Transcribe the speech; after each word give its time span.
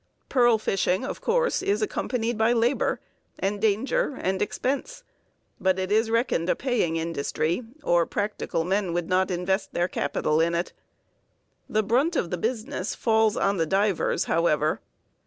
Pearl 0.29 0.57
fishing, 0.57 1.05
of 1.05 1.21
course, 1.21 1.61
is 1.61 1.83
accompanied 1.83 2.35
by 2.35 2.53
labor 2.53 2.99
and 3.37 3.61
danger 3.61 4.17
and 4.19 4.41
expense, 4.41 5.03
but 5.59 5.77
it 5.77 5.91
is 5.91 6.09
reckoned 6.09 6.49
a 6.49 6.55
paying 6.55 6.95
industry, 6.95 7.61
or 7.83 8.07
practical 8.07 8.63
men 8.63 8.93
would 8.93 9.07
not 9.07 9.29
invest 9.29 9.75
their 9.75 9.87
capital 9.87 10.41
in 10.41 10.55
it. 10.55 10.73
The 11.69 11.83
brunt 11.83 12.15
of 12.15 12.31
the 12.31 12.37
business 12.39 12.95
falls 12.95 13.37
on 13.37 13.57
the 13.57 13.67
divers, 13.67 14.23
however. 14.23 14.81